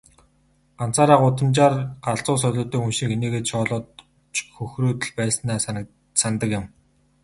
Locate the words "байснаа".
5.19-5.57